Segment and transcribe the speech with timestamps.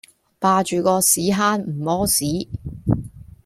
[0.39, 2.49] 霸住個屎坑唔痾屎